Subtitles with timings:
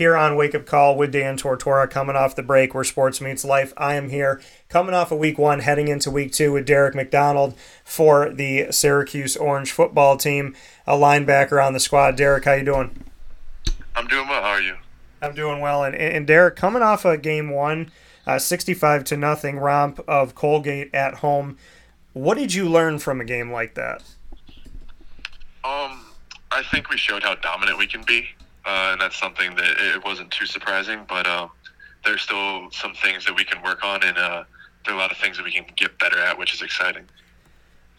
[0.00, 3.44] here on Wake Up Call with Dan Tortora coming off the break where sports meets
[3.44, 3.74] life.
[3.76, 7.54] I am here coming off of week one, heading into week two with Derek McDonald
[7.84, 12.16] for the Syracuse Orange football team, a linebacker on the squad.
[12.16, 13.04] Derek, how you doing?
[13.94, 14.40] I'm doing well.
[14.40, 14.76] How are you?
[15.20, 15.84] I'm doing well.
[15.84, 17.90] And, and Derek, coming off of game one,
[18.26, 21.58] uh, 65 to nothing romp of Colgate at home,
[22.14, 24.02] what did you learn from a game like that?
[25.62, 26.06] Um,
[26.50, 28.30] I think we showed how dominant we can be
[28.64, 31.04] uh, and that's something that it wasn't too surprising.
[31.08, 31.48] But uh,
[32.04, 34.44] there's still some things that we can work on, and uh,
[34.84, 37.04] there are a lot of things that we can get better at, which is exciting.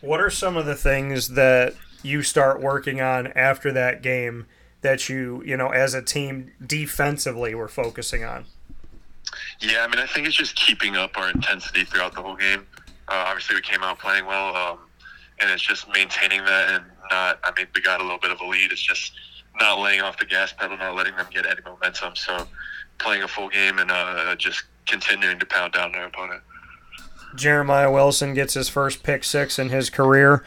[0.00, 4.46] What are some of the things that you start working on after that game
[4.82, 8.44] that you, you know, as a team defensively were focusing on?
[9.60, 12.66] Yeah, I mean, I think it's just keeping up our intensity throughout the whole game.
[13.08, 14.78] Uh, obviously, we came out playing well, um,
[15.40, 17.38] and it's just maintaining that and not.
[17.42, 18.70] I mean, we got a little bit of a lead.
[18.70, 19.12] It's just
[19.60, 22.16] not laying off the gas pedal, not letting them get any momentum.
[22.16, 22.46] So
[22.98, 26.42] playing a full game and uh, just continuing to pound down their opponent.
[27.34, 30.44] Jeremiah Wilson gets his first pick six in his career.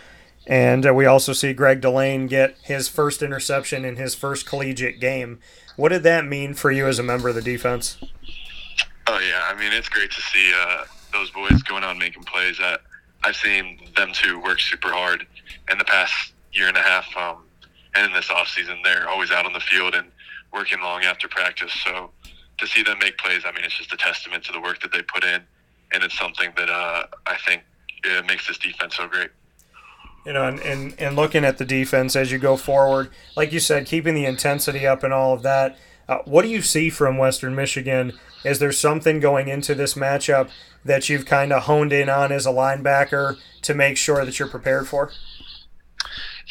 [0.48, 5.00] And uh, we also see Greg Delaine get his first interception in his first collegiate
[5.00, 5.40] game.
[5.76, 7.98] What did that mean for you as a member of the defense?
[9.08, 9.42] Oh, yeah.
[9.44, 12.58] I mean, it's great to see uh, those boys going out and making plays.
[12.58, 12.82] That
[13.24, 15.28] I've seen them two work super hard
[15.72, 17.16] in the past year and a half.
[17.16, 17.44] Um,
[17.96, 20.12] and in this off season, they're always out on the field and
[20.54, 21.72] working long after practice.
[21.84, 22.12] So
[22.58, 24.92] to see them make plays, I mean, it's just a testament to the work that
[24.92, 25.42] they put in,
[25.92, 27.64] and it's something that uh, I think
[28.04, 29.30] it makes this defense so great.
[30.26, 33.60] You know, and, and, and looking at the defense as you go forward, like you
[33.60, 35.78] said, keeping the intensity up and all of that.
[36.08, 38.14] Uh, what do you see from Western Michigan?
[38.44, 40.50] Is there something going into this matchup
[40.84, 44.48] that you've kind of honed in on as a linebacker to make sure that you're
[44.48, 45.12] prepared for?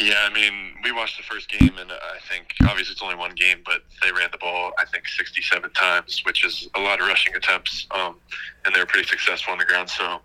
[0.00, 3.34] Yeah, I mean, we watched the first game, and I think obviously it's only one
[3.34, 7.08] game, but they ran the ball I think 67 times, which is a lot of
[7.08, 8.16] rushing attempts, um,
[8.64, 9.91] and they were pretty successful on the ground.
[9.91, 10.20] So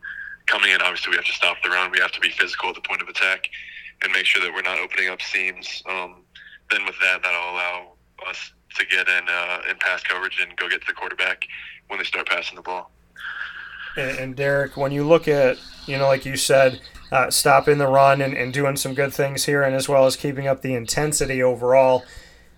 [0.46, 1.92] coming in, obviously we have to stop the run.
[1.92, 3.50] We have to be physical at the point of attack,
[4.04, 5.82] and make sure that we're not opening up seams.
[5.90, 6.18] Um,
[6.70, 7.94] then with that, that'll allow
[8.28, 11.48] us to get in uh, in pass coverage and go get to the quarterback
[11.88, 12.92] when they start passing the ball.
[13.98, 15.58] And, and Derek, when you look at
[15.88, 16.80] you know, like you said
[17.14, 20.16] uh, stopping the run and, and doing some good things here, and as well as
[20.16, 22.04] keeping up the intensity overall.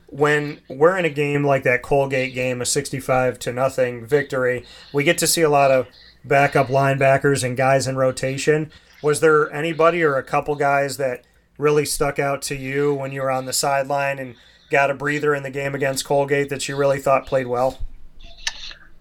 [0.08, 5.04] When we're in a game like that Colgate game, a 65 to nothing victory, we
[5.04, 5.88] get to see a lot of
[6.24, 8.72] backup linebackers and guys in rotation.
[9.04, 11.26] Was there anybody or a couple guys that
[11.58, 14.36] really stuck out to you when you were on the sideline and
[14.72, 17.80] got a breather in the game against Colgate that you really thought played well?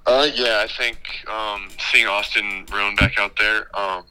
[0.04, 0.98] Uh, yeah, I think
[1.30, 4.04] um, seeing Austin Roan back out there, um,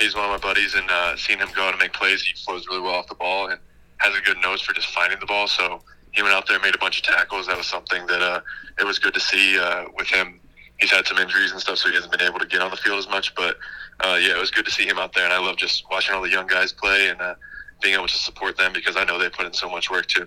[0.00, 2.34] he's one of my buddies, and uh, seeing him go out and make plays, he
[2.34, 3.60] flows really well off the ball and
[3.98, 5.46] has a good nose for just finding the ball.
[5.46, 7.46] So he went out there, made a bunch of tackles.
[7.46, 8.40] That was something that uh,
[8.78, 10.40] it was good to see uh, with him.
[10.78, 12.76] He's had some injuries and stuff, so he hasn't been able to get on the
[12.76, 13.34] field as much.
[13.34, 13.58] But
[14.00, 16.14] uh, yeah, it was good to see him out there, and I love just watching
[16.14, 17.34] all the young guys play and uh,
[17.82, 20.26] being able to support them because I know they put in so much work too.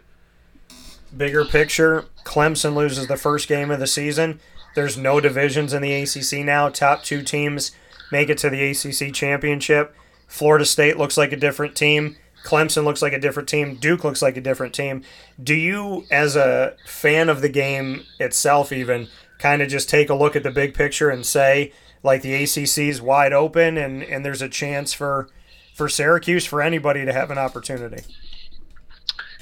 [1.16, 4.40] Bigger picture, Clemson loses the first game of the season.
[4.76, 6.70] There's no divisions in the ACC now.
[6.70, 7.72] Top two teams
[8.14, 9.94] make it to the ACC championship.
[10.28, 12.16] Florida State looks like a different team.
[12.46, 13.76] Clemson looks like a different team.
[13.76, 15.04] Duke looks like a different team.
[15.42, 19.08] Do you, as a fan of the game itself, even
[19.40, 21.74] kind of just take a look at the big picture and say,
[22.04, 25.30] like the ACC is wide open and, and there's a chance for
[25.74, 28.04] for Syracuse for anybody to have an opportunity?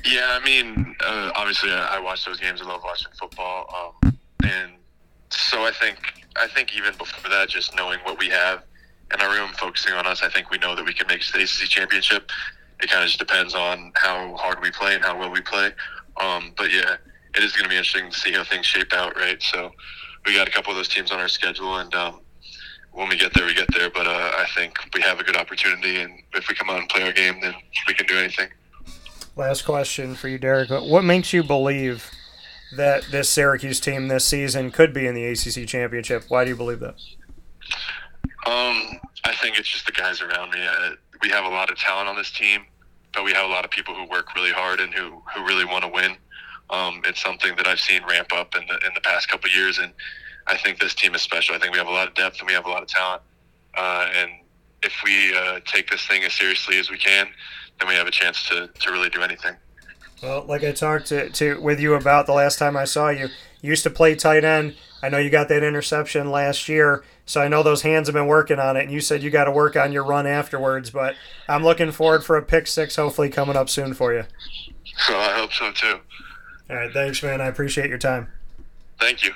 [0.06, 2.62] Yeah, I mean, uh, obviously, I, I, watch those games.
[2.62, 4.72] I love watching football, um, and
[5.30, 6.11] so I think
[6.42, 8.64] I think even before that, just knowing what we have
[9.14, 11.44] in our room, focusing on us, I think we know that we can make the
[11.44, 12.32] ACC championship.
[12.82, 15.72] It kind of just depends on how hard we play and how well we play.
[16.20, 16.96] Um, but yeah,
[17.36, 19.42] it is going to be interesting to see how things shape out, right?
[19.42, 19.72] So
[20.26, 22.22] we got a couple of those teams on our schedule, and um,
[22.92, 23.92] when we get there, we get there.
[23.92, 26.90] But uh, I think we have a good opportunity, and if we come out and
[26.90, 27.54] play our game, then
[27.88, 28.50] we can do anything.
[29.36, 30.72] Last question for you, Derek.
[30.72, 32.10] What makes you believe
[32.76, 36.26] that this Syracuse team this season could be in the ACC championship.
[36.28, 36.96] Why do you believe that?
[38.46, 40.60] Um, I think it's just the guys around me.
[40.66, 40.92] Uh,
[41.22, 42.66] we have a lot of talent on this team,
[43.14, 45.66] but we have a lot of people who work really hard and who, who really
[45.66, 46.16] want to win.
[46.70, 49.78] Um, it's something that I've seen ramp up in the in the past couple years,
[49.78, 49.92] and
[50.48, 51.54] I think this team is special.
[51.54, 53.22] I think we have a lot of depth and we have a lot of talent.
[53.76, 54.32] Uh, and
[54.84, 57.28] if we uh, take this thing as seriously as we can,
[57.80, 59.56] then we have a chance to, to really do anything.
[60.22, 63.30] Well, like I talked to, to with you about the last time I saw you,
[63.62, 64.76] you used to play tight end.
[65.04, 68.28] I know you got that interception last year, so I know those hands have been
[68.28, 68.84] working on it.
[68.84, 71.16] And you said you got to work on your run afterwards, but
[71.48, 74.26] I'm looking forward for a pick six, hopefully coming up soon for you.
[75.08, 76.00] So I hope so too.
[76.70, 77.42] All right, thanks, man.
[77.42, 78.30] I appreciate your time.
[79.00, 79.34] Thank you.